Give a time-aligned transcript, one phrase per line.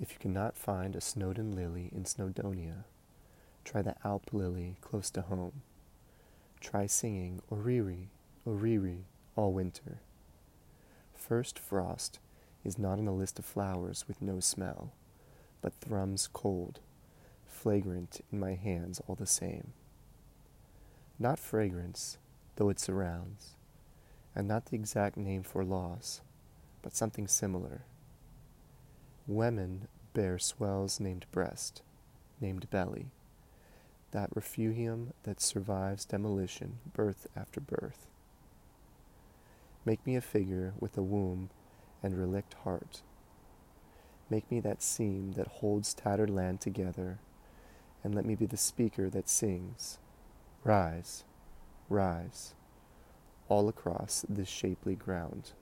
[0.00, 2.84] If you cannot find a Snowdon lily in Snowdonia,
[3.64, 5.62] try the Alp lily close to home.
[6.60, 8.08] Try singing Oriri,
[8.44, 9.04] Oriri
[9.36, 10.00] all winter.
[11.14, 12.18] First frost
[12.64, 14.92] is not on the list of flowers with no smell,
[15.62, 16.80] but thrums cold,
[17.46, 19.74] flagrant in my hands all the same.
[21.20, 22.18] Not fragrance,
[22.56, 23.54] though it surrounds,
[24.34, 26.20] and not the exact name for loss,
[26.82, 27.82] but something similar.
[29.26, 31.80] Women bear swells named breast,
[32.42, 33.06] named belly,
[34.10, 38.06] that refugium that survives demolition, birth after birth.
[39.86, 41.48] Make me a figure with a womb
[42.02, 43.00] and relict heart.
[44.28, 47.18] Make me that seam that holds tattered land together,
[48.02, 49.98] and let me be the speaker that sings,
[50.64, 51.24] Rise,
[51.88, 52.54] rise,
[53.48, 55.52] all across this shapely ground.